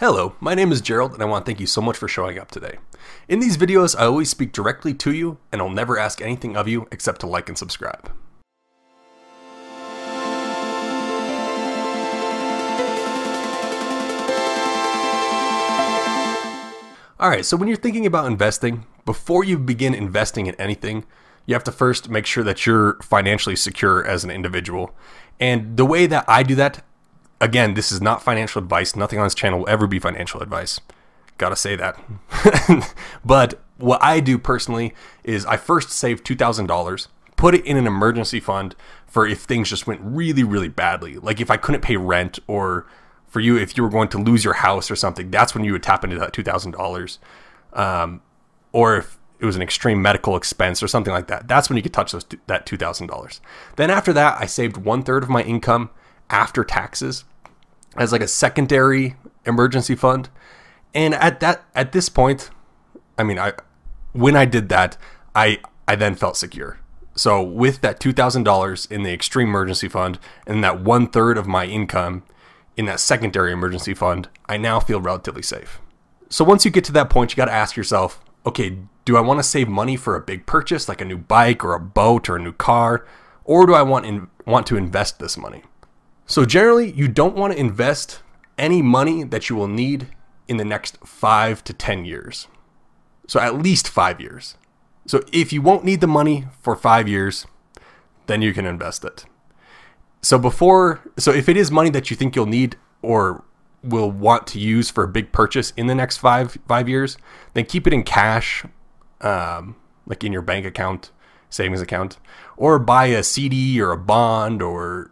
[0.00, 2.38] Hello, my name is Gerald and I want to thank you so much for showing
[2.38, 2.78] up today.
[3.28, 6.66] In these videos, I always speak directly to you and I'll never ask anything of
[6.66, 8.10] you except to like and subscribe.
[17.20, 21.04] Alright, so when you're thinking about investing, before you begin investing in anything,
[21.44, 24.94] you have to first make sure that you're financially secure as an individual.
[25.38, 26.86] And the way that I do that,
[27.40, 28.94] again, this is not financial advice.
[28.94, 30.80] Nothing on this channel will ever be financial advice.
[31.38, 31.98] Gotta say that.
[33.24, 37.06] but what I do personally is I first save $2,000,
[37.36, 41.14] put it in an emergency fund for if things just went really, really badly.
[41.16, 42.86] Like if I couldn't pay rent or
[43.26, 45.72] for you, if you were going to lose your house or something, that's when you
[45.72, 47.18] would tap into that $2,000.
[47.72, 48.20] Um,
[48.72, 51.82] or if it was an extreme medical expense or something like that, that's when you
[51.82, 53.40] could touch those, that $2,000.
[53.76, 55.90] Then after that, I saved one third of my income
[56.28, 57.24] after taxes
[57.96, 60.28] as like a secondary emergency fund.
[60.94, 62.50] And at that at this point,
[63.18, 63.52] I mean, I
[64.12, 64.96] when I did that,
[65.34, 66.78] I I then felt secure.
[67.14, 71.36] So with that two thousand dollars in the extreme emergency fund and that one third
[71.36, 72.22] of my income
[72.76, 75.80] in that secondary emergency fund, I now feel relatively safe.
[76.28, 79.20] So once you get to that point, you got to ask yourself, okay, do I
[79.20, 82.28] want to save money for a big purchase like a new bike or a boat
[82.28, 83.04] or a new car,
[83.44, 85.64] or do I want in, want to invest this money?
[86.30, 88.20] So generally, you don't want to invest
[88.56, 90.06] any money that you will need
[90.46, 92.46] in the next 5 to 10 years.
[93.26, 94.54] So at least 5 years.
[95.08, 97.48] So if you won't need the money for 5 years,
[98.28, 99.24] then you can invest it.
[100.22, 103.42] So before so if it is money that you think you'll need or
[103.82, 107.18] will want to use for a big purchase in the next 5 5 years,
[107.54, 108.64] then keep it in cash
[109.20, 109.74] um,
[110.06, 111.10] like in your bank account,
[111.48, 112.18] savings account,
[112.56, 115.10] or buy a CD or a bond or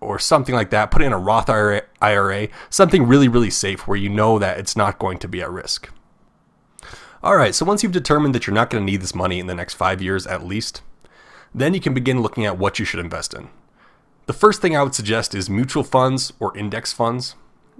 [0.00, 0.90] or something like that.
[0.90, 4.76] Put it in a Roth IRA, something really, really safe where you know that it's
[4.76, 5.90] not going to be at risk.
[7.22, 9.46] All right, so once you've determined that you're not going to need this money in
[9.46, 10.82] the next five years at least,
[11.54, 13.48] then you can begin looking at what you should invest in.
[14.26, 17.34] The first thing I would suggest is mutual funds or index funds.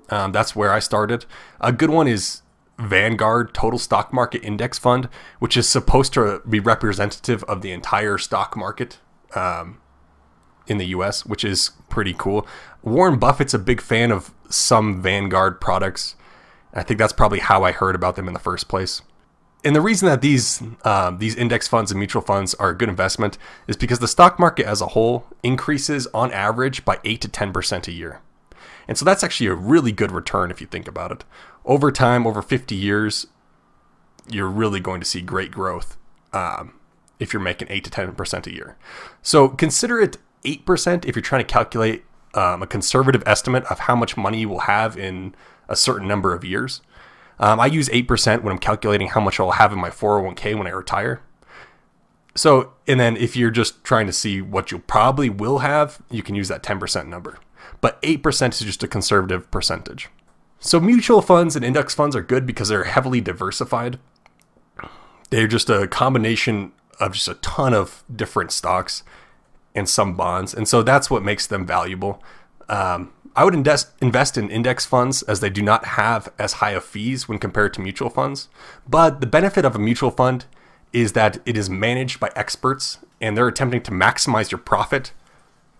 [0.08, 1.26] Um, that's where I started.
[1.60, 2.42] A good one is
[2.78, 5.08] Vanguard Total Stock Market Index Fund,
[5.38, 8.98] which is supposed to be representative of the entire stock market.
[9.34, 9.80] Um,
[10.66, 12.46] in the US, which is pretty cool.
[12.82, 16.16] Warren Buffett's a big fan of some Vanguard products.
[16.72, 19.02] I think that's probably how I heard about them in the first place.
[19.64, 22.88] And the reason that these um, these index funds and mutual funds are a good
[22.88, 27.28] investment is because the stock market as a whole increases on average by eight to
[27.28, 28.20] ten percent a year,
[28.86, 31.24] and so that's actually a really good return if you think about it.
[31.64, 33.26] Over time, over fifty years,
[34.30, 35.96] you're really going to see great growth
[36.32, 36.74] um,
[37.18, 38.76] if you're making eight to ten percent a year.
[39.20, 42.04] So consider it 8% if you're trying to calculate
[42.34, 45.34] um, a conservative estimate of how much money you will have in
[45.68, 46.82] a certain number of years.
[47.38, 50.66] Um, I use 8% when I'm calculating how much I'll have in my 401k when
[50.66, 51.22] I retire.
[52.34, 56.22] So, and then if you're just trying to see what you probably will have, you
[56.22, 57.38] can use that 10% number.
[57.80, 60.08] But 8% is just a conservative percentage.
[60.58, 63.98] So, mutual funds and index funds are good because they're heavily diversified.
[65.30, 69.02] They're just a combination of just a ton of different stocks
[69.76, 70.54] and some bonds.
[70.54, 72.22] And so that's what makes them valuable.
[72.68, 76.70] Um, I would invest, invest in index funds as they do not have as high
[76.70, 78.48] of fees when compared to mutual funds.
[78.88, 80.46] But the benefit of a mutual fund
[80.92, 85.12] is that it is managed by experts and they're attempting to maximize your profit,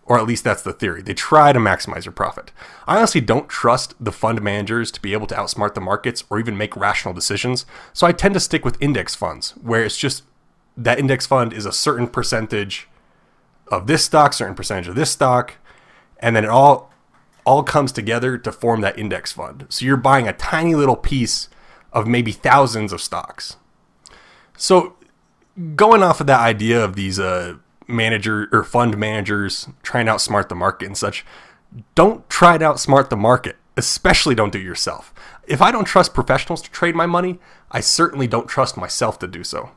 [0.04, 1.00] or at least that's the theory.
[1.00, 2.52] They try to maximize your profit.
[2.86, 6.38] I honestly don't trust the fund managers to be able to outsmart the markets or
[6.38, 7.64] even make rational decisions.
[7.94, 10.24] So I tend to stick with index funds, where it's just
[10.76, 12.86] that index fund is a certain percentage
[13.68, 15.54] of this stock, certain percentage of this stock,
[16.18, 16.90] and then it all
[17.44, 19.66] all comes together to form that index fund.
[19.68, 21.48] So you're buying a tiny little piece
[21.92, 23.56] of maybe thousands of stocks.
[24.56, 24.96] So
[25.76, 27.54] going off of that idea of these uh,
[27.86, 31.24] manager or fund managers trying to outsmart the market and such,
[31.94, 33.56] don't try to outsmart the market.
[33.76, 35.14] Especially don't do it yourself.
[35.46, 37.38] If I don't trust professionals to trade my money,
[37.70, 39.70] I certainly don't trust myself to do so.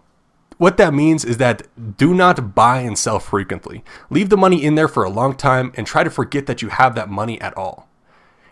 [0.60, 3.82] What that means is that do not buy and sell frequently.
[4.10, 6.68] Leave the money in there for a long time and try to forget that you
[6.68, 7.88] have that money at all.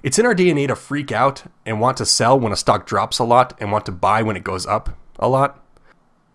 [0.01, 3.19] It's in our DNA to freak out and want to sell when a stock drops
[3.19, 5.61] a lot and want to buy when it goes up a lot.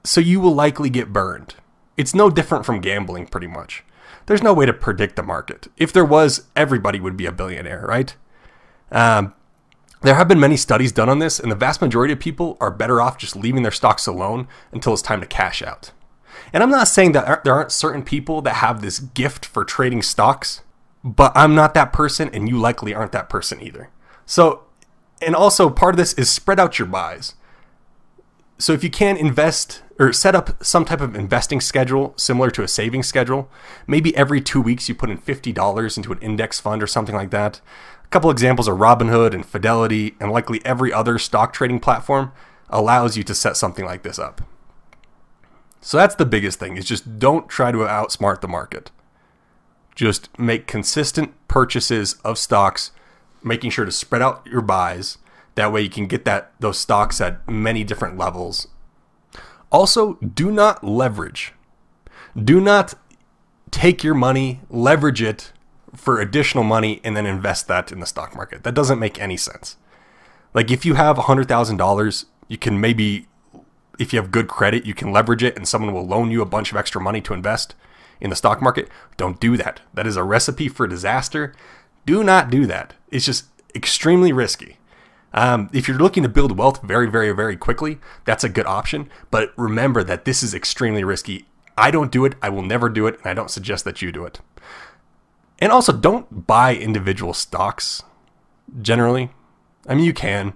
[0.04, 1.54] So you will likely get burned.
[1.96, 3.82] It's no different from gambling, pretty much.
[4.26, 5.68] There's no way to predict the market.
[5.78, 8.14] If there was, everybody would be a billionaire, right?
[8.90, 9.32] Um,
[10.02, 12.70] there have been many studies done on this, and the vast majority of people are
[12.70, 15.92] better off just leaving their stocks alone until it's time to cash out.
[16.52, 20.02] And I'm not saying that there aren't certain people that have this gift for trading
[20.02, 20.60] stocks,
[21.02, 23.90] but I'm not that person, and you likely aren't that person either.
[24.26, 24.64] So,
[25.20, 27.34] And also, part of this is spread out your buys.
[28.62, 32.62] So if you can invest or set up some type of investing schedule similar to
[32.62, 33.50] a savings schedule,
[33.88, 37.30] maybe every two weeks you put in $50 into an index fund or something like
[37.30, 37.60] that.
[38.04, 42.30] A couple examples are Robinhood and Fidelity, and likely every other stock trading platform
[42.70, 44.42] allows you to set something like this up.
[45.80, 48.92] So that's the biggest thing is just don't try to outsmart the market.
[49.96, 52.92] Just make consistent purchases of stocks,
[53.42, 55.18] making sure to spread out your buys.
[55.54, 58.68] That way you can get that those stocks at many different levels.
[59.70, 61.52] Also, do not leverage.
[62.36, 62.94] Do not
[63.70, 65.52] take your money, leverage it
[65.94, 68.64] for additional money and then invest that in the stock market.
[68.64, 69.76] That doesn't make any sense.
[70.54, 73.26] Like if you have $100,000, you can maybe
[73.98, 76.46] if you have good credit, you can leverage it and someone will loan you a
[76.46, 77.74] bunch of extra money to invest
[78.20, 78.88] in the stock market.
[79.16, 79.80] Don't do that.
[79.94, 81.54] That is a recipe for disaster.
[82.06, 82.94] Do not do that.
[83.10, 84.78] It's just extremely risky.
[85.34, 89.08] Um, if you're looking to build wealth very, very, very quickly, that's a good option.
[89.30, 91.46] But remember that this is extremely risky.
[91.76, 92.34] I don't do it.
[92.42, 93.16] I will never do it.
[93.18, 94.40] And I don't suggest that you do it.
[95.58, 98.02] And also, don't buy individual stocks
[98.80, 99.30] generally.
[99.86, 100.54] I mean, you can.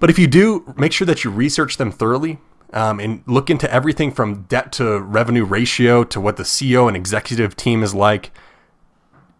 [0.00, 2.38] But if you do, make sure that you research them thoroughly
[2.72, 6.96] um, and look into everything from debt to revenue ratio to what the CEO and
[6.96, 8.30] executive team is like.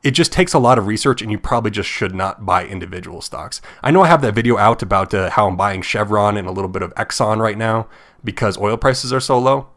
[0.04, 3.22] It just takes a lot of research, and you probably just should not buy individual
[3.22, 3.62] stocks.
[3.82, 6.52] I know I have that video out about uh, how I'm buying Chevron and a
[6.52, 7.88] little bit of Exxon right now
[8.22, 9.68] because oil prices are so low.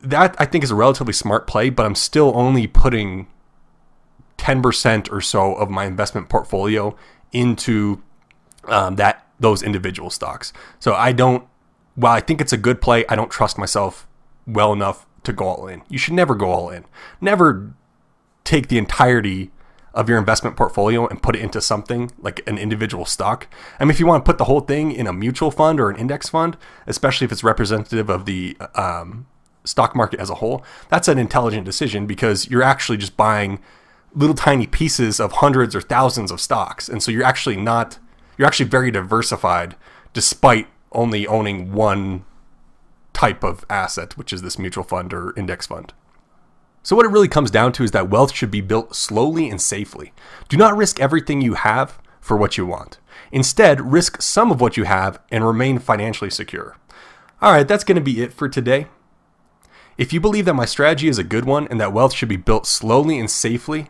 [0.00, 3.26] That I think is a relatively smart play, but I'm still only putting
[4.38, 6.96] 10% or so of my investment portfolio
[7.32, 8.02] into
[8.68, 10.52] um, that those individual stocks.
[10.78, 11.44] So I don't
[11.96, 14.06] while I think it's a good play, I don't trust myself
[14.46, 15.82] well enough to go all in.
[15.88, 16.84] You should never go all in.
[17.20, 17.72] Never
[18.44, 19.50] take the entirety
[19.94, 23.46] of your investment portfolio and put it into something like an individual stock.
[23.78, 25.88] I mean, if you want to put the whole thing in a mutual fund or
[25.88, 26.56] an index fund,
[26.86, 29.26] especially if it's representative of the um,
[29.64, 33.60] stock market as a whole, that's an intelligent decision because you're actually just buying
[34.14, 36.88] little tiny pieces of hundreds or thousands of stocks.
[36.88, 37.98] And so you're actually not,
[38.36, 39.76] you're actually very diversified
[40.12, 42.24] despite only owning one
[43.12, 45.92] type of asset, which is this mutual fund or index fund.
[46.84, 49.60] So, what it really comes down to is that wealth should be built slowly and
[49.60, 50.12] safely.
[50.50, 52.98] Do not risk everything you have for what you want.
[53.32, 56.76] Instead, risk some of what you have and remain financially secure.
[57.40, 58.86] All right, that's going to be it for today.
[59.96, 62.36] If you believe that my strategy is a good one and that wealth should be
[62.36, 63.88] built slowly and safely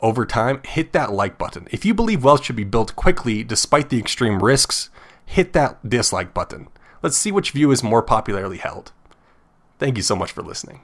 [0.00, 1.68] over time, hit that like button.
[1.70, 4.90] If you believe wealth should be built quickly despite the extreme risks,
[5.24, 6.66] hit that dislike button.
[7.00, 8.90] Let's see which view is more popularly held.
[9.78, 10.80] Thank you so much for listening.